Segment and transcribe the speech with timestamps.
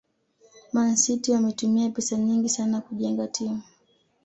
[0.73, 3.61] Man City wametumia pesa nyingi sana kujenga timu